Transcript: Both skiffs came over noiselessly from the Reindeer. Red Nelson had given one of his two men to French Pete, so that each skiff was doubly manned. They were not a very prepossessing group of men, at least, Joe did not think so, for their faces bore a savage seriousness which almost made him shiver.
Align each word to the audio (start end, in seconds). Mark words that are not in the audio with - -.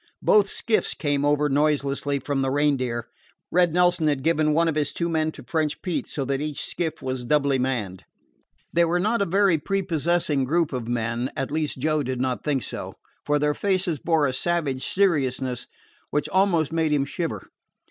Both 0.23 0.49
skiffs 0.49 0.95
came 0.95 1.23
over 1.23 1.47
noiselessly 1.47 2.17
from 2.21 2.41
the 2.41 2.49
Reindeer. 2.49 3.07
Red 3.51 3.71
Nelson 3.71 4.07
had 4.07 4.23
given 4.23 4.51
one 4.51 4.67
of 4.67 4.73
his 4.73 4.93
two 4.93 5.07
men 5.07 5.31
to 5.33 5.43
French 5.43 5.79
Pete, 5.83 6.07
so 6.07 6.25
that 6.25 6.41
each 6.41 6.65
skiff 6.65 7.03
was 7.03 7.23
doubly 7.23 7.59
manned. 7.59 8.03
They 8.73 8.83
were 8.83 8.99
not 8.99 9.21
a 9.21 9.25
very 9.25 9.59
prepossessing 9.59 10.43
group 10.45 10.73
of 10.73 10.87
men, 10.87 11.29
at 11.37 11.51
least, 11.51 11.77
Joe 11.77 12.01
did 12.01 12.19
not 12.19 12.43
think 12.43 12.63
so, 12.63 12.95
for 13.27 13.37
their 13.37 13.53
faces 13.53 13.99
bore 13.99 14.25
a 14.25 14.33
savage 14.33 14.83
seriousness 14.83 15.67
which 16.09 16.27
almost 16.29 16.73
made 16.73 16.91
him 16.91 17.05
shiver. 17.05 17.51